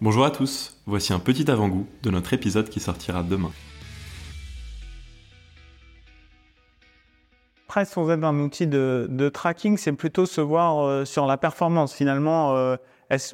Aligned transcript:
Bonjour 0.00 0.24
à 0.24 0.30
tous, 0.30 0.76
voici 0.86 1.12
un 1.12 1.18
petit 1.18 1.50
avant-goût 1.50 1.84
de 2.04 2.10
notre 2.10 2.32
épisode 2.32 2.68
qui 2.68 2.78
sortira 2.78 3.24
demain. 3.24 3.50
Après, 7.66 7.84
sans 7.84 8.08
être 8.08 8.22
un 8.22 8.38
outil 8.38 8.68
de, 8.68 9.28
tracking, 9.34 9.76
c'est 9.76 9.92
plutôt 9.92 10.24
se 10.24 10.40
voir 10.40 10.86
euh, 10.86 11.04
sur 11.04 11.26
la 11.26 11.36
performance. 11.36 11.92
Finalement, 11.92 12.54
euh, 12.54 12.76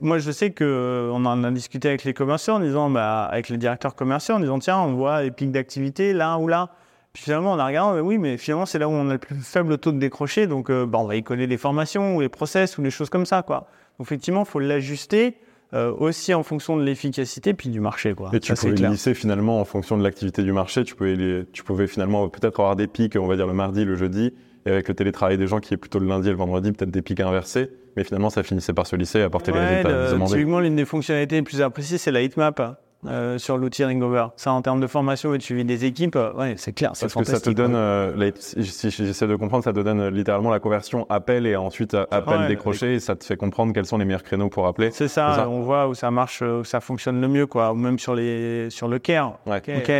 moi 0.01 0.17
je 0.17 0.31
sais 0.31 0.53
que 0.53 0.65
euh, 0.65 1.13
en 1.13 1.45
a 1.45 1.51
discuté 1.51 1.89
avec 1.89 2.05
les 2.05 2.15
commerciaux 2.15 2.55
en 2.55 2.61
disant, 2.61 2.89
bah, 2.89 3.25
avec 3.25 3.51
les 3.51 3.59
directeurs 3.59 3.95
commerciaux 3.95 4.37
en 4.37 4.41
disant, 4.41 4.59
tiens, 4.59 4.79
on 4.79 4.95
voit 4.95 5.23
les 5.23 5.31
pics 5.31 5.53
d'activité 5.53 6.15
là 6.15 6.39
ou 6.39 6.49
là. 6.49 6.71
Puis 7.13 7.25
finalement, 7.25 7.53
on 7.53 7.59
a 7.59 7.67
regardé, 7.67 8.01
oui, 8.01 8.17
mais 8.17 8.39
finalement, 8.39 8.65
c'est 8.65 8.79
là 8.79 8.89
où 8.89 8.93
on 8.93 9.11
a 9.11 9.13
le 9.13 9.19
plus 9.19 9.37
faible 9.37 9.77
taux 9.77 9.93
de 9.93 9.99
décroché. 9.99 10.47
Donc, 10.47 10.73
bah, 10.73 10.99
on 10.99 11.05
va 11.05 11.15
y 11.15 11.23
coller 11.23 11.47
les 11.47 11.59
formations 11.59 12.17
ou 12.17 12.23
les 12.23 12.31
process 12.31 12.79
ou 12.79 12.83
les 12.83 12.91
choses 12.91 13.11
comme 13.11 13.27
ça. 13.27 13.43
Donc, 13.43 13.67
effectivement, 14.01 14.45
il 14.45 14.49
faut 14.49 14.61
l'ajuster. 14.61 15.37
Euh, 15.75 15.93
aussi 15.99 16.33
en 16.35 16.45
fonction 16.45 16.77
de 16.77 16.85
l'efficacité 16.85 17.53
puis 17.53 17.69
du 17.69 17.81
marché. 17.81 18.15
Quoi. 18.15 18.31
Et 18.33 18.39
tu 18.39 18.55
pouvais 18.55 18.75
lisser 18.75 19.13
finalement 19.13 19.61
en 19.61 19.65
fonction 19.65 19.99
de 19.99 20.05
l'activité 20.05 20.43
du 20.45 20.53
marché. 20.53 20.85
Tu 20.85 20.95
pouvais, 20.95 21.47
tu 21.53 21.65
pouvais 21.65 21.89
finalement 21.89 22.29
peut-être 22.29 22.61
avoir 22.61 22.77
des 22.77 22.87
pics, 22.87 23.17
on 23.17 23.27
va 23.27 23.35
dire 23.35 23.49
le 23.49 23.55
mardi, 23.55 23.85
le 23.85 23.97
jeudi, 23.97 24.33
et 24.67 24.71
avec 24.71 24.87
le 24.87 24.95
télétravail 24.95 25.37
des 25.37 25.49
gens 25.49 25.59
qui 25.59 25.75
est 25.75 25.77
plutôt 25.77 25.99
le 25.99 26.07
lundi 26.07 26.29
et 26.29 26.31
le 26.31 26.37
vendredi, 26.37 26.71
peut-être 26.71 26.93
des 26.93 27.03
pics 27.03 27.19
inversés. 27.19 27.71
Mais 27.97 28.05
finalement, 28.05 28.31
ça 28.31 28.45
finissait 28.45 28.73
par 28.73 28.87
se 28.87 28.95
lisser 28.95 29.19
et 29.19 29.23
apporter 29.23 29.51
les 29.51 29.59
résultats 29.59 30.13
demandés. 30.13 30.33
Typiquement, 30.33 30.61
l'une 30.61 30.77
des 30.77 30.85
fonctionnalités 30.85 31.37
les 31.37 31.43
plus 31.43 31.61
appréciées, 31.61 31.99
c'est 31.99 32.13
la 32.13 32.23
heatmap. 32.23 32.81
Euh, 33.07 33.39
sur 33.39 33.59
l'outil 33.59 33.85
Ringover. 33.85 34.27
Ça, 34.37 34.53
en 34.53 34.63
termes 34.63 34.81
de 34.81 34.87
formation 34.87 35.35
et 35.35 35.39
de 35.39 35.43
suivi 35.43 35.65
des 35.65 35.85
équipes, 35.85 36.17
euh, 36.17 36.33
ouais, 36.33 36.55
c'est 36.57 36.73
clair, 36.73 36.93
c'est 36.95 37.09
fantastique. 37.09 37.33
Parce 37.33 37.41
que 37.41 37.45
ça 37.45 37.51
te 37.51 37.57
donne, 37.57 37.75
euh, 37.75 38.31
si 38.37 38.91
j'essaie 38.91 39.27
de 39.27 39.37
comprendre, 39.37 39.65
ça 39.65 39.73
te 39.73 39.81
donne 39.81 40.09
littéralement 40.09 40.51
la 40.51 40.61
conversion 40.61 41.07
appel 41.11 41.47
et 41.47 41.57
ensuite 41.57 41.95
appel 42.11 42.47
décroché 42.49 42.95
et 42.95 43.01
ça 43.01 43.17
te 43.17 43.25
fait 43.25 43.37
comprendre 43.37 43.73
quels 43.73 43.87
sont 43.87 43.99
les 43.99 44.05
meilleurs 44.05 44.23
créneaux 44.23 44.49
pour 44.49 44.67
appeler. 44.67 44.91
C'est 44.91 45.09
ça, 45.09 45.49
on 45.49 45.61
voit 45.61 45.89
où 45.89 45.95
ça 45.95 46.11
marche, 46.11 46.43
où 46.43 46.65
ça 46.65 46.81
fonctionne 46.81 47.21
le 47.21 47.29
mieux, 47.29 47.47
quoi. 47.47 47.73
Ou 47.73 47.77
même 47.77 47.99
sur, 47.99 48.15
les, 48.15 48.71
sur 48.71 48.89
le 48.89 48.99
care. 48.99 49.39
Ok, 49.47 49.91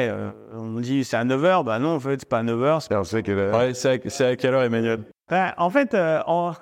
on 0.57 0.81
dit 0.81 1.05
c'est 1.05 1.17
à 1.17 1.25
9h, 1.25 1.65
bah 1.65 1.79
non, 1.79 1.97
en 1.97 2.01
fait, 2.01 2.21
c'est 2.21 2.29
pas 2.29 2.39
à 2.39 2.45
9h. 2.45 2.81
C'est 3.75 4.23
à, 4.23 4.29
à, 4.29 4.37
quelle 4.37 4.55
heure, 4.55 4.63
Emmanuel? 4.63 5.01
En 5.31 5.71
fait, 5.71 5.97
en 6.27 6.53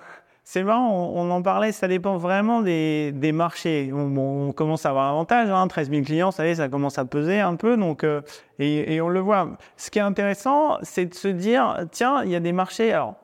c'est 0.44 0.64
marrant, 0.64 1.12
on, 1.14 1.30
en 1.30 1.40
parlait, 1.40 1.70
ça 1.70 1.86
dépend 1.86 2.16
vraiment 2.16 2.62
des, 2.62 3.32
marchés. 3.32 3.92
On, 3.92 4.52
commence 4.52 4.84
à 4.86 4.90
avoir 4.90 5.06
un 5.06 5.10
avantage, 5.10 5.50
hein, 5.50 5.68
13 5.68 5.90
000 5.90 6.02
clients, 6.02 6.30
ça 6.32 6.68
commence 6.68 6.98
à 6.98 7.04
peser 7.04 7.40
un 7.40 7.54
peu, 7.54 7.76
donc, 7.76 8.02
euh, 8.02 8.22
et, 8.58 9.00
on 9.00 9.08
le 9.08 9.20
voit. 9.20 9.56
Ce 9.76 9.90
qui 9.90 9.98
est 9.98 10.02
intéressant, 10.02 10.78
c'est 10.82 11.06
de 11.06 11.14
se 11.14 11.28
dire, 11.28 11.86
tiens, 11.92 12.22
il 12.24 12.30
y 12.30 12.36
a 12.36 12.40
des 12.40 12.52
marchés, 12.52 12.92
alors, 12.92 13.14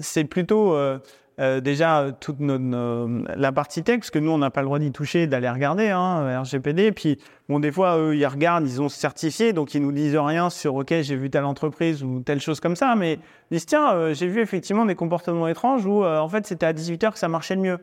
c'est 0.00 0.24
plutôt... 0.24 0.74
Euh, 0.74 0.98
euh, 1.38 1.60
déjà 1.60 2.06
toute 2.18 2.40
notre, 2.40 3.38
la 3.38 3.52
partie 3.52 3.82
texte, 3.82 4.10
que 4.10 4.18
nous 4.18 4.30
on 4.30 4.38
n'a 4.38 4.50
pas 4.50 4.62
le 4.62 4.66
droit 4.66 4.78
d'y 4.78 4.90
toucher, 4.90 5.26
d'aller 5.26 5.50
regarder, 5.50 5.90
hein, 5.90 6.40
RGPD. 6.40 6.92
Puis 6.92 7.18
bon, 7.48 7.60
des 7.60 7.70
fois 7.70 7.98
eux 7.98 8.16
ils 8.16 8.26
regardent, 8.26 8.66
ils 8.66 8.80
ont 8.80 8.88
certifié, 8.88 9.52
donc 9.52 9.74
ils 9.74 9.82
nous 9.82 9.92
disent 9.92 10.16
rien 10.16 10.48
sur 10.48 10.76
OK, 10.76 10.94
j'ai 11.02 11.16
vu 11.16 11.28
telle 11.28 11.44
entreprise 11.44 12.02
ou 12.02 12.20
telle 12.20 12.40
chose 12.40 12.58
comme 12.60 12.74
ça, 12.74 12.94
mais 12.96 13.18
ils 13.50 13.54
disent 13.56 13.66
tiens, 13.66 13.92
euh, 13.92 14.14
j'ai 14.14 14.28
vu 14.28 14.40
effectivement 14.40 14.86
des 14.86 14.94
comportements 14.94 15.46
étranges 15.46 15.84
où 15.84 16.04
euh, 16.04 16.18
en 16.18 16.28
fait 16.28 16.46
c'était 16.46 16.66
à 16.66 16.72
18 16.72 17.02
h 17.02 17.12
que 17.12 17.18
ça 17.18 17.28
marchait 17.28 17.56
le 17.56 17.60
mieux. 17.60 17.78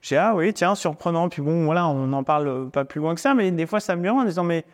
J'ai 0.00 0.16
ah 0.16 0.34
oui 0.34 0.54
tiens 0.54 0.74
surprenant. 0.74 1.28
Puis 1.28 1.42
bon 1.42 1.66
voilà, 1.66 1.86
on 1.86 2.06
n'en 2.06 2.24
parle 2.24 2.70
pas 2.70 2.86
plus 2.86 3.00
loin 3.00 3.14
que 3.14 3.20
ça, 3.20 3.34
mais 3.34 3.50
des 3.50 3.66
fois 3.66 3.80
ça 3.80 3.94
me 3.94 4.02
vient 4.02 4.14
en 4.14 4.24
disant 4.24 4.44
mais 4.44 4.64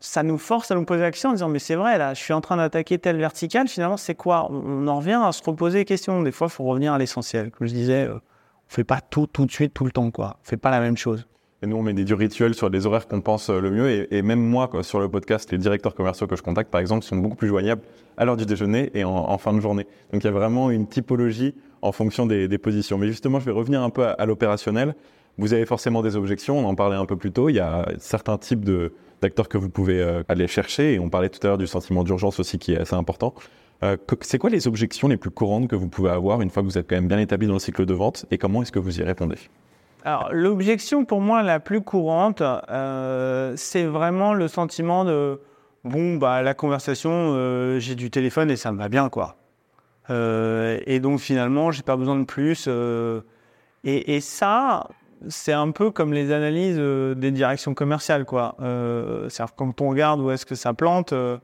ça 0.00 0.22
nous 0.22 0.38
force 0.38 0.70
à 0.70 0.74
nous 0.74 0.84
poser 0.84 1.02
la 1.02 1.10
question 1.10 1.30
en 1.30 1.32
disant 1.32 1.48
mais 1.48 1.58
c'est 1.58 1.74
vrai 1.74 1.98
là 1.98 2.14
je 2.14 2.22
suis 2.22 2.32
en 2.32 2.40
train 2.40 2.56
d'attaquer 2.56 2.98
telle 2.98 3.16
verticale 3.16 3.68
finalement 3.68 3.96
c'est 3.96 4.14
quoi? 4.14 4.48
On, 4.50 4.86
en 4.86 4.96
revient 4.98 5.20
à 5.22 5.32
se 5.32 5.42
reposer 5.42 5.78
les 5.78 5.84
questions. 5.84 6.22
Des 6.22 6.32
fois 6.32 6.48
il 6.48 6.52
faut 6.52 6.64
revenir 6.64 6.92
à 6.92 6.98
l'essentiel. 6.98 7.50
Comme 7.50 7.66
je 7.66 7.72
disais 7.72 8.04
euh, 8.04 8.14
on 8.14 8.74
fait 8.74 8.84
pas 8.84 9.00
tout 9.00 9.26
tout 9.26 9.46
de 9.46 9.50
suite 9.50 9.72
tout 9.74 9.84
le 9.84 9.90
temps 9.90 10.10
quoi. 10.10 10.36
On 10.42 10.48
fait 10.48 10.56
pas 10.56 10.70
la 10.70 10.80
même 10.80 10.96
chose. 10.96 11.26
Et 11.62 11.66
nous 11.66 11.76
on 11.76 11.82
met 11.82 11.94
des 11.94 12.04
du 12.04 12.14
rituels 12.14 12.54
sur 12.54 12.68
les 12.68 12.86
horaires 12.86 13.08
qu'on 13.08 13.20
pense 13.22 13.48
euh, 13.48 13.60
le 13.60 13.70
mieux. 13.70 14.12
Et, 14.12 14.22
même 14.22 14.40
moi 14.40 14.70
sur 14.82 15.00
le 15.00 15.08
podcast 15.08 15.50
les 15.50 15.58
directeurs 15.58 15.94
commerciaux 15.94 16.26
que 16.26 16.36
je 16.36 16.42
contacte 16.42 16.70
par 16.70 16.80
exemple 16.80 17.04
sont 17.04 17.16
beaucoup 17.16 17.36
plus 17.36 17.48
joignables 17.48 17.82
à 18.18 18.24
l'heure 18.24 18.36
du 18.36 18.46
déjeuner 18.46 18.90
et 18.94 19.04
en, 19.04 19.38
fin 19.38 19.52
de 19.52 19.60
journée. 19.60 19.86
Donc 20.12 20.22
il 20.22 20.26
y 20.26 20.28
a 20.28 20.32
vraiment 20.32 20.70
une 20.70 20.86
typologie 20.86 21.54
en 21.82 21.92
fonction 21.92 22.26
des, 22.26 22.58
positions. 22.58 22.98
Mais 22.98 23.08
justement 23.08 23.40
je 23.40 23.46
vais 23.46 23.52
revenir 23.52 23.82
un 23.82 23.90
peu 23.90 24.06
à 24.06 24.26
l'opérationnel 24.26 24.94
vous 25.38 25.52
avez 25.52 25.66
forcément 25.66 26.02
des 26.02 26.16
objections, 26.16 26.58
on 26.58 26.64
en 26.64 26.74
parlait 26.74 26.96
un 26.96 27.06
peu 27.06 27.16
plus 27.16 27.32
tôt. 27.32 27.48
Il 27.48 27.56
y 27.56 27.60
a 27.60 27.86
certains 27.98 28.38
types 28.38 28.68
d'acteurs 29.20 29.48
que 29.48 29.58
vous 29.58 29.68
pouvez 29.68 30.00
euh, 30.00 30.22
aller 30.28 30.46
chercher. 30.46 30.94
Et 30.94 30.98
on 30.98 31.10
parlait 31.10 31.28
tout 31.28 31.40
à 31.42 31.48
l'heure 31.48 31.58
du 31.58 31.66
sentiment 31.66 32.04
d'urgence 32.04 32.40
aussi 32.40 32.58
qui 32.58 32.72
est 32.72 32.78
assez 32.78 32.94
important. 32.94 33.34
Euh, 33.82 33.96
c'est 34.22 34.38
quoi 34.38 34.48
les 34.48 34.66
objections 34.66 35.08
les 35.08 35.18
plus 35.18 35.30
courantes 35.30 35.68
que 35.68 35.76
vous 35.76 35.88
pouvez 35.88 36.10
avoir 36.10 36.40
une 36.40 36.48
fois 36.48 36.62
que 36.62 36.68
vous 36.68 36.78
êtes 36.78 36.88
quand 36.88 36.96
même 36.96 37.08
bien 37.08 37.18
établi 37.18 37.46
dans 37.46 37.54
le 37.54 37.58
cycle 37.58 37.84
de 37.84 37.92
vente 37.92 38.24
et 38.30 38.38
comment 38.38 38.62
est-ce 38.62 38.72
que 38.72 38.78
vous 38.78 39.00
y 39.00 39.02
répondez? 39.02 39.36
Alors 40.04 40.30
l'objection 40.32 41.04
pour 41.04 41.20
moi 41.20 41.42
la 41.42 41.60
plus 41.60 41.82
courante, 41.82 42.40
euh, 42.40 43.52
c'est 43.56 43.84
vraiment 43.84 44.32
le 44.32 44.48
sentiment 44.48 45.04
de 45.04 45.40
bon 45.84 46.16
bah 46.16 46.40
la 46.40 46.54
conversation, 46.54 47.78
j'ai 47.78 47.96
du 47.96 48.10
téléphone 48.10 48.50
et 48.50 48.56
ça 48.56 48.72
me 48.72 48.78
va 48.78 48.88
bien 48.88 49.10
quoi. 49.10 49.36
et 50.08 51.00
donc 51.00 51.20
finalement 51.20 51.70
j'ai 51.70 51.82
pas 51.82 51.96
besoin 51.96 52.18
de 52.18 52.24
plus. 52.24 52.68
Et, 53.84 54.16
et, 54.16 54.20
ça, 54.20 54.88
c'est 55.28 55.52
un 55.52 55.70
peu 55.70 55.90
comme 55.90 56.12
les 56.12 56.32
analyses 56.32 56.76
euh, 56.78 57.14
des 57.14 57.30
directions 57.30 57.74
commerciales, 57.74 58.24
quoi. 58.24 58.56
Euh, 58.60 59.28
cest 59.28 59.48
quand 59.56 59.80
on 59.80 59.90
regarde 59.90 60.20
où 60.20 60.30
est-ce 60.30 60.46
que 60.46 60.54
ça 60.54 60.74
plante, 60.74 61.12
euh, 61.12 61.38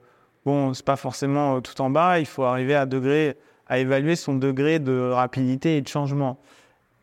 bon, 0.44 0.74
c'est 0.74 0.84
pas 0.84 0.96
forcément 0.96 1.60
tout 1.60 1.80
en 1.80 1.90
bas. 1.90 2.20
Il 2.20 2.26
faut 2.26 2.44
arriver 2.44 2.74
à 2.74 2.86
degré, 2.86 3.36
à 3.68 3.78
évaluer 3.78 4.16
son 4.16 4.34
degré 4.34 4.78
de 4.78 5.10
rapidité 5.10 5.76
et 5.76 5.80
de 5.80 5.88
changement. 5.88 6.38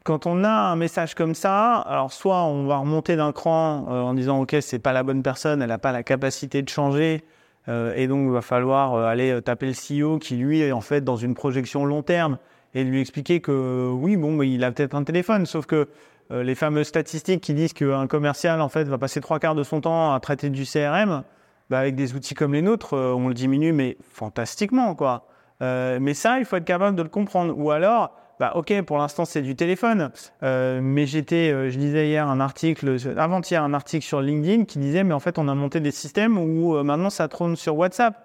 Quand 0.04 0.26
on 0.26 0.44
a 0.44 0.50
un 0.50 0.76
message 0.76 1.14
comme 1.14 1.36
ça, 1.36 1.76
alors 1.76 2.14
soit 2.14 2.44
on 2.44 2.66
va 2.66 2.78
remonter 2.78 3.16
d'un 3.16 3.32
cran 3.32 3.86
en 3.88 4.14
disant 4.14 4.42
ok 4.42 4.56
c'est 4.62 4.80
pas 4.80 4.94
la 4.94 5.04
bonne 5.04 5.22
personne, 5.22 5.62
elle 5.62 5.70
n'a 5.70 5.78
pas 5.78 5.92
la 5.92 6.04
capacité 6.04 6.62
de 6.62 6.70
changer, 6.70 7.24
et 7.68 8.08
donc 8.08 8.26
il 8.26 8.32
va 8.32 8.42
falloir 8.42 8.96
aller 8.96 9.40
taper 9.44 9.68
le 9.68 9.74
CEO 9.74 10.18
qui 10.18 10.38
lui 10.38 10.62
est 10.62 10.72
en 10.72 10.82
fait 10.82 11.02
dans 11.02 11.18
une 11.18 11.36
projection 11.36 11.86
long 11.86 12.02
terme 12.02 12.38
et 12.74 12.84
lui 12.84 13.02
expliquer 13.02 13.42
que 13.42 13.92
oui 13.92 14.16
bon 14.16 14.42
il 14.42 14.64
a 14.64 14.72
peut-être 14.72 14.96
un 14.96 15.04
téléphone, 15.04 15.46
sauf 15.46 15.66
que 15.66 15.76
euh, 15.76 15.86
les 16.32 16.56
fameuses 16.56 16.88
statistiques 16.88 17.42
qui 17.42 17.54
disent 17.54 17.74
qu'un 17.74 18.08
commercial 18.08 18.62
en 18.62 18.70
fait 18.70 18.84
va 18.84 18.98
passer 18.98 19.20
trois 19.22 19.40
quarts 19.40 19.56
de 19.56 19.64
son 19.64 19.82
temps 19.82 20.14
à 20.14 20.20
traiter 20.20 20.50
du 20.50 20.64
CRM, 20.64 21.24
bah, 21.70 21.80
avec 21.80 21.96
des 21.96 22.16
outils 22.16 22.36
comme 22.36 22.54
les 22.54 22.62
nôtres, 22.62 22.94
euh, 22.94 23.14
on 23.14 23.28
le 23.28 23.34
diminue 23.34 23.74
mais 23.74 23.98
fantastiquement 24.12 24.96
quoi. 24.96 25.28
Euh, 25.62 26.00
mais 26.02 26.14
ça, 26.14 26.40
il 26.40 26.46
faut 26.46 26.56
être 26.56 26.66
capable 26.66 26.96
de 26.96 27.04
le 27.04 27.10
comprendre. 27.10 27.54
Ou 27.58 27.70
alors, 27.72 28.16
bah, 28.40 28.54
ok, 28.56 28.82
pour 28.84 28.98
l'instant 28.98 29.26
c'est 29.26 29.42
du 29.42 29.56
téléphone, 29.56 30.12
mais 30.42 31.06
j'étais, 31.06 31.70
je 31.70 31.78
lisais 31.78 32.08
hier 32.08 32.28
un 32.28 32.40
article, 32.40 32.96
avant-hier 33.18 33.64
un 33.64 33.74
article 33.74 34.06
sur 34.06 34.22
LinkedIn 34.22 34.66
qui 34.66 34.80
disait 34.80 35.04
mais 35.04 35.14
en 35.14 35.20
fait 35.20 35.38
on 35.38 35.48
a 35.48 35.56
monté 35.56 35.80
des 35.80 35.92
systèmes 35.92 36.38
où 36.38 36.82
maintenant 36.84 37.10
ça 37.10 37.28
trône 37.28 37.56
sur 37.56 37.76
WhatsApp. 37.76 38.16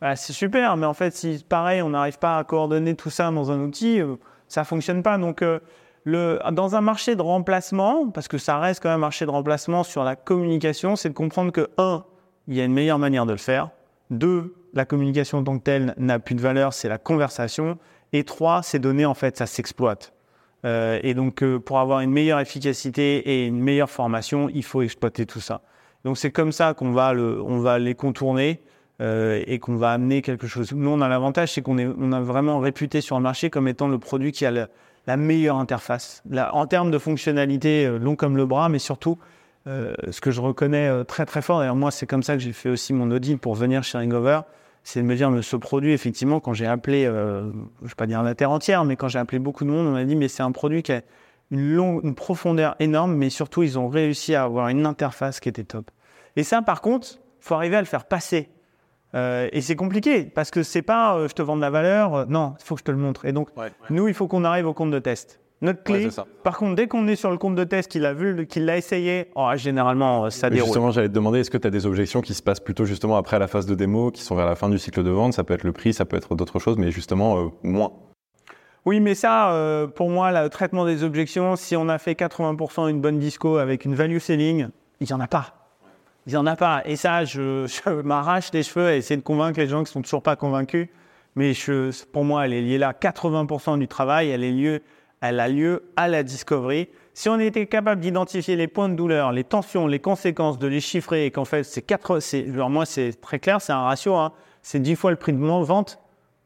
Bah, 0.00 0.16
c'est 0.16 0.32
super, 0.32 0.76
mais 0.76 0.86
en 0.86 0.94
fait 0.94 1.14
si 1.14 1.44
pareil 1.46 1.82
on 1.82 1.90
n'arrive 1.90 2.18
pas 2.18 2.38
à 2.38 2.44
coordonner 2.44 2.94
tout 2.94 3.10
ça 3.10 3.30
dans 3.30 3.50
un 3.50 3.60
outil, 3.60 4.00
ça 4.46 4.64
fonctionne 4.64 5.02
pas. 5.02 5.18
Donc 5.18 5.44
dans 6.06 6.76
un 6.76 6.80
marché 6.80 7.16
de 7.16 7.22
remplacement, 7.22 8.08
parce 8.08 8.28
que 8.28 8.38
ça 8.38 8.58
reste 8.58 8.82
quand 8.82 8.88
même 8.88 8.96
un 8.96 8.98
marché 8.98 9.26
de 9.26 9.30
remplacement 9.30 9.82
sur 9.82 10.04
la 10.04 10.16
communication, 10.16 10.96
c'est 10.96 11.10
de 11.10 11.14
comprendre 11.14 11.52
que, 11.52 11.68
un, 11.78 12.04
il 12.46 12.54
y 12.54 12.60
a 12.60 12.64
une 12.64 12.72
meilleure 12.72 12.98
manière 12.98 13.26
de 13.26 13.32
le 13.32 13.38
faire. 13.38 13.70
Deux, 14.10 14.54
la 14.72 14.84
communication 14.84 15.38
en 15.38 15.44
tant 15.44 15.58
que 15.58 15.64
telle 15.64 15.94
n'a 15.98 16.18
plus 16.18 16.34
de 16.34 16.40
valeur, 16.40 16.72
c'est 16.72 16.88
la 16.88 16.98
conversation. 16.98 17.78
Et 18.12 18.24
trois, 18.24 18.62
ces 18.62 18.78
données, 18.78 19.04
en 19.04 19.14
fait, 19.14 19.36
ça 19.36 19.46
s'exploite. 19.46 20.14
Euh, 20.64 20.98
et 21.02 21.14
donc, 21.14 21.42
euh, 21.42 21.58
pour 21.58 21.78
avoir 21.78 22.00
une 22.00 22.10
meilleure 22.10 22.40
efficacité 22.40 23.18
et 23.18 23.46
une 23.46 23.60
meilleure 23.60 23.90
formation, 23.90 24.48
il 24.52 24.64
faut 24.64 24.82
exploiter 24.82 25.26
tout 25.26 25.40
ça. 25.40 25.62
Donc, 26.04 26.18
c'est 26.18 26.30
comme 26.30 26.52
ça 26.52 26.74
qu'on 26.74 26.92
va, 26.92 27.78
les 27.78 27.94
contourner 27.94 28.62
euh, 29.00 29.42
et 29.46 29.58
qu'on 29.58 29.76
va 29.76 29.92
amener 29.92 30.22
quelque 30.22 30.46
chose. 30.46 30.72
Nous, 30.72 30.88
on 30.90 31.00
a 31.00 31.08
l'avantage, 31.08 31.52
c'est 31.52 31.62
qu'on 31.62 31.78
est, 31.78 31.86
on 31.86 32.12
a 32.12 32.20
vraiment 32.20 32.58
réputé 32.58 33.00
sur 33.00 33.16
le 33.16 33.22
marché 33.22 33.50
comme 33.50 33.68
étant 33.68 33.88
le 33.88 33.98
produit 33.98 34.32
qui 34.32 34.46
a 34.46 34.50
le, 34.50 34.68
la 35.08 35.16
meilleure 35.16 35.56
interface. 35.56 36.22
en 36.52 36.66
termes 36.66 36.90
de 36.90 36.98
fonctionnalité, 36.98 37.86
euh, 37.86 37.98
long 37.98 38.14
comme 38.14 38.36
le 38.36 38.44
bras, 38.44 38.68
mais 38.68 38.78
surtout, 38.78 39.18
euh, 39.66 39.94
ce 40.10 40.20
que 40.20 40.30
je 40.30 40.42
reconnais 40.42 40.86
euh, 40.86 41.02
très 41.02 41.24
très 41.24 41.40
fort, 41.40 41.64
et 41.64 41.72
moi 41.72 41.90
c'est 41.90 42.06
comme 42.06 42.22
ça 42.22 42.34
que 42.34 42.40
j'ai 42.40 42.52
fait 42.52 42.68
aussi 42.68 42.92
mon 42.92 43.10
audit 43.10 43.40
pour 43.40 43.54
venir 43.54 43.82
chez 43.82 43.96
Ringover, 43.96 44.40
c'est 44.84 45.00
de 45.00 45.06
me 45.06 45.16
dire, 45.16 45.30
mais 45.30 45.40
ce 45.40 45.56
produit, 45.56 45.94
effectivement, 45.94 46.40
quand 46.40 46.52
j'ai 46.52 46.66
appelé, 46.66 47.04
je 47.04 47.10
ne 47.10 47.88
vais 47.88 47.94
pas 47.96 48.06
dire 48.06 48.22
la 48.22 48.34
terre 48.34 48.50
entière, 48.50 48.84
mais 48.84 48.96
quand 48.96 49.08
j'ai 49.08 49.18
appelé 49.18 49.38
beaucoup 49.38 49.64
de 49.64 49.70
monde, 49.70 49.86
on 49.86 49.92
m'a 49.92 50.04
dit, 50.04 50.14
mais 50.14 50.28
c'est 50.28 50.42
un 50.42 50.52
produit 50.52 50.82
qui 50.82 50.92
a 50.92 51.00
une, 51.50 51.74
longue, 51.74 52.04
une 52.04 52.14
profondeur 52.14 52.76
énorme, 52.78 53.14
mais 53.14 53.28
surtout, 53.30 53.62
ils 53.62 53.78
ont 53.78 53.88
réussi 53.88 54.34
à 54.34 54.44
avoir 54.44 54.68
une 54.68 54.86
interface 54.86 55.40
qui 55.40 55.48
était 55.48 55.64
top. 55.64 55.90
Et 56.36 56.42
ça, 56.42 56.62
par 56.62 56.80
contre, 56.80 57.18
faut 57.40 57.54
arriver 57.54 57.76
à 57.76 57.80
le 57.80 57.86
faire 57.86 58.04
passer. 58.04 58.48
Euh, 59.14 59.48
et 59.52 59.60
c'est 59.60 59.76
compliqué 59.76 60.24
parce 60.24 60.50
que 60.50 60.62
c'est 60.62 60.82
pas 60.82 61.16
euh, 61.16 61.28
je 61.28 61.34
te 61.34 61.42
vends 61.42 61.56
de 61.56 61.62
la 61.62 61.70
valeur, 61.70 62.14
euh, 62.14 62.24
non, 62.28 62.54
il 62.60 62.64
faut 62.64 62.74
que 62.74 62.80
je 62.80 62.84
te 62.84 62.90
le 62.90 62.98
montre. 62.98 63.24
Et 63.24 63.32
donc, 63.32 63.48
nous, 63.90 64.08
il 64.08 64.14
faut 64.14 64.28
qu'on 64.28 64.44
arrive 64.44 64.66
au 64.66 64.74
compte 64.74 64.90
de 64.90 64.98
test. 64.98 65.40
Notre 65.60 65.82
clé, 65.82 66.08
par 66.44 66.56
contre, 66.56 66.76
dès 66.76 66.86
qu'on 66.86 67.08
est 67.08 67.16
sur 67.16 67.32
le 67.32 67.36
compte 67.36 67.56
de 67.56 67.64
test, 67.64 67.90
qu'il 67.90 68.06
a 68.06 68.14
vu, 68.14 68.46
qu'il 68.46 68.64
l'a 68.64 68.76
essayé, 68.76 69.28
oh, 69.34 69.50
généralement, 69.56 70.30
ça 70.30 70.50
déroule. 70.50 70.66
Justement, 70.66 70.92
j'allais 70.92 71.08
te 71.08 71.12
demander, 71.12 71.40
est-ce 71.40 71.50
que 71.50 71.58
tu 71.58 71.66
as 71.66 71.70
des 71.70 71.84
objections 71.84 72.20
qui 72.20 72.32
se 72.32 72.42
passent 72.42 72.60
plutôt 72.60 72.84
justement 72.84 73.16
après 73.16 73.40
la 73.40 73.48
phase 73.48 73.66
de 73.66 73.74
démo, 73.74 74.12
qui 74.12 74.22
sont 74.22 74.36
vers 74.36 74.46
la 74.46 74.54
fin 74.54 74.68
du 74.68 74.78
cycle 74.78 75.02
de 75.02 75.10
vente? 75.10 75.32
Ça 75.32 75.42
peut 75.42 75.54
être 75.54 75.64
le 75.64 75.72
prix, 75.72 75.92
ça 75.92 76.04
peut 76.04 76.16
être 76.16 76.36
d'autres 76.36 76.60
choses, 76.60 76.78
mais 76.78 76.92
justement, 76.92 77.50
moins. 77.64 77.90
Oui, 78.84 79.00
mais 79.00 79.16
ça, 79.16 79.88
pour 79.96 80.10
moi, 80.10 80.30
le 80.30 80.48
traitement 80.48 80.86
des 80.86 81.02
objections, 81.02 81.56
si 81.56 81.74
on 81.74 81.88
a 81.88 81.98
fait 81.98 82.12
80% 82.12 82.88
une 82.88 83.00
bonne 83.00 83.18
disco 83.18 83.56
avec 83.56 83.84
une 83.84 83.96
value 83.96 84.18
selling, 84.18 84.68
Il 85.00 85.06
n'y 85.08 85.12
en 85.12 85.18
a 85.18 85.26
pas. 85.26 85.57
Il 86.28 86.32
n'y 86.32 86.36
en 86.36 86.46
a 86.46 86.56
pas. 86.56 86.82
Et 86.84 86.96
ça, 86.96 87.24
je, 87.24 88.02
m'arrache 88.02 88.52
les 88.52 88.62
cheveux 88.62 88.86
à 88.86 88.94
essayer 88.94 89.16
de 89.16 89.22
convaincre 89.22 89.58
les 89.58 89.66
gens 89.66 89.82
qui 89.82 89.90
sont 89.90 90.02
toujours 90.02 90.22
pas 90.22 90.36
convaincus. 90.36 90.88
Mais 91.34 91.52
pour 92.12 92.24
moi, 92.24 92.44
elle 92.44 92.52
est 92.52 92.60
liée 92.60 92.78
là. 92.78 92.92
80% 92.92 93.78
du 93.78 93.88
travail, 93.88 94.28
elle, 94.28 94.44
est 94.44 94.52
lieu, 94.52 94.82
elle 95.22 95.40
a 95.40 95.48
lieu 95.48 95.90
à 95.96 96.06
la 96.06 96.22
discovery. 96.22 96.88
Si 97.14 97.30
on 97.30 97.40
était 97.40 97.66
capable 97.66 98.02
d'identifier 98.02 98.56
les 98.56 98.68
points 98.68 98.90
de 98.90 98.94
douleur, 98.94 99.32
les 99.32 99.42
tensions, 99.42 99.86
les 99.86 100.00
conséquences, 100.00 100.58
de 100.58 100.66
les 100.66 100.80
chiffrer 100.80 101.24
et 101.24 101.30
qu'en 101.30 101.46
fait, 101.46 101.62
c'est 101.62 101.82
4, 101.82 102.20
c'est, 102.20 102.42
moi, 102.46 102.84
c'est 102.84 103.12
très 103.20 103.38
clair, 103.38 103.60
c'est 103.60 103.72
un 103.72 103.82
ratio, 103.82 104.14
hein, 104.14 104.32
c'est 104.62 104.80
10 104.80 104.96
fois 104.96 105.10
le 105.10 105.16
prix 105.16 105.32
de 105.32 105.38
vente. 105.38 105.98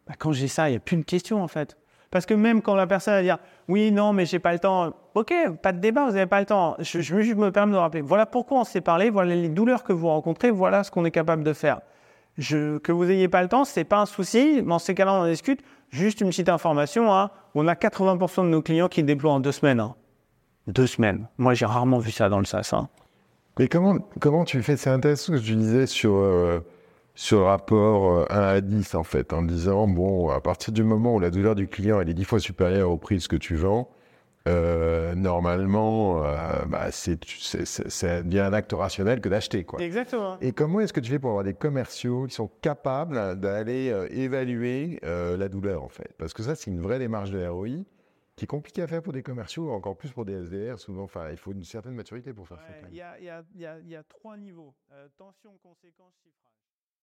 Bah, 0.07 0.15
quand 0.17 0.33
j'ai 0.33 0.49
ça, 0.49 0.69
il 0.69 0.73
n'y 0.73 0.77
a 0.77 0.81
plus 0.81 0.97
de 0.97 1.03
question 1.03 1.43
en 1.43 1.49
fait. 1.49 1.77
Parce 2.13 2.27
que 2.27 2.35
même 2.35 2.61
quand 2.61 2.75
la 2.77 2.87
personne 2.87 3.15
va 3.15 3.23
dire 3.23 3.39
oui, 3.69 3.91
non, 3.91 4.13
mais 4.13 4.27
j'ai 4.27 4.39
pas 4.39 4.53
le 4.53 4.59
temps, 4.59 4.93
ok, 5.15 5.33
pas 5.63 5.73
de 5.73 5.79
débat, 5.79 6.05
vous 6.05 6.13
n'avez 6.13 6.27
pas 6.27 6.41
le 6.41 6.47
temps. 6.47 6.77
Je, 6.79 7.35
me 7.35 7.51
permets 7.51 7.73
de 7.73 7.79
rappeler. 7.79 8.03
Voilà 8.03 8.27
pourquoi 8.27 8.61
on 8.61 8.65
s'est 8.65 8.83
parlé, 8.83 9.09
voilà 9.09 9.35
les 9.35 9.49
douleurs 9.49 9.83
que 9.83 9.95
vous 9.95 10.09
rencontrez, 10.09 10.51
voilà 10.51 10.85
ce 10.85 10.91
qu'on 10.91 11.07
est 11.07 11.11
capable 11.11 11.43
de 11.43 11.55
faire. 11.55 11.81
Que 12.37 12.93
vous 12.93 13.07
n'ayez 13.07 13.29
pas 13.29 13.43
le 13.43 13.49
temps, 13.49 13.65
c'est 13.65 13.85
pas 13.85 13.99
un 14.01 14.07
souci. 14.07 14.63
Dans 14.63 14.79
ces 14.79 14.95
cas-là, 14.95 15.15
on 15.15 15.23
en 15.23 15.27
discute. 15.27 15.63
Juste 15.89 16.21
une 16.21 16.29
petite 16.29 16.49
information 16.49 17.13
hein, 17.13 17.31
on 17.55 17.67
a 17.67 17.75
80% 17.75 18.45
de 18.45 18.49
nos 18.49 18.63
clients 18.63 18.89
qui 18.89 19.03
déploient 19.03 19.33
en 19.33 19.41
deux 19.41 19.53
semaines. 19.53 19.81
Hein. 19.81 19.95
Deux 20.67 20.87
semaines. 20.87 21.29
Moi, 21.39 21.55
j'ai 21.55 21.67
rarement 21.67 21.99
vu 21.99 22.11
ça 22.11 22.29
dans 22.29 22.39
le 22.39 22.45
SaaS. 22.45 22.71
Hein. 22.73 22.89
Mais 23.59 23.69
comment, 23.69 23.99
comment 24.21 24.45
tu 24.45 24.63
fais? 24.63 24.77
C'est 24.77 24.91
intéressant 24.91 25.33
ce 25.33 25.39
que 25.39 25.45
tu 25.45 25.55
disais 25.57 25.87
sur, 25.87 26.15
euh, 26.15 26.61
sur 27.15 27.41
le 27.41 27.45
rapport 27.45 28.31
1 28.31 28.35
euh, 28.35 28.57
à 28.57 28.61
10, 28.61 28.95
en 28.95 29.05
fait, 29.05 29.33
en 29.33 29.43
disant, 29.43 29.87
bon, 29.87 30.31
à 30.31 30.41
partir 30.41 30.73
du 30.73 30.83
moment 30.83 31.15
où 31.15 31.21
la 31.21 31.31
douleur 31.31 31.55
du 31.55 31.69
client 31.69 32.01
elle 32.01 32.09
est 32.09 32.15
10 32.15 32.25
fois 32.25 32.41
supérieure 32.41 32.91
au 32.91 32.97
prix 32.97 33.17
de 33.17 33.21
ce 33.21 33.29
que 33.29 33.37
tu 33.37 33.55
vends, 33.55 33.89
euh, 34.49 35.15
normalement, 35.15 36.25
euh, 36.25 36.65
bah, 36.67 36.91
c'est, 36.91 37.19
bien 38.25 38.47
un 38.47 38.53
acte 38.53 38.73
rationnel 38.73 39.21
que 39.21 39.29
d'acheter. 39.29 39.65
Quoi. 39.65 39.81
Exactement. 39.81 40.39
Et 40.41 40.53
comment 40.53 40.81
est-ce 40.81 40.93
que 40.93 41.01
tu 41.01 41.11
fais 41.11 41.19
pour 41.19 41.31
avoir 41.31 41.45
des 41.45 41.55
commerciaux 41.55 42.27
qui 42.27 42.35
sont 42.35 42.51
capables 42.61 43.39
d'aller 43.39 43.91
euh, 43.91 44.09
évaluer 44.11 44.99
la 45.03 45.49
douleur, 45.49 45.83
en 45.83 45.89
fait? 45.89 46.13
Parce 46.19 46.33
que 46.33 46.43
ça, 46.43 46.55
c'est 46.55 46.71
une 46.71 46.81
vraie 46.81 46.99
démarche 46.99 47.31
de 47.31 47.47
ROI 47.47 47.85
qui 48.35 48.45
est 48.45 48.49
compliquée 48.49 48.83
à 48.83 48.87
faire 48.87 49.03
pour 49.03 49.13
des 49.13 49.23
commerciaux, 49.23 49.71
encore 49.71 49.97
plus 49.97 50.11
pour 50.11 50.25
des 50.25 50.33
SDR. 50.33 50.79
Souvent, 50.79 51.05
enfin, 51.05 51.31
il 51.31 51.37
faut 51.37 51.53
une 51.53 51.65
certaine 51.65 51.95
maturité 51.95 52.33
pour 52.33 52.49
faire 52.49 52.59
ça. 52.59 52.73
Il 52.91 52.97
y, 52.97 52.99
y, 52.99 53.63
y, 53.63 53.91
y, 53.91 53.97
a 53.97 54.03
trois 54.05 54.37
niveaux. 54.37 54.75
tension, 55.19 55.53
conséquence, 55.63 56.15
chiffrage. 56.23 56.52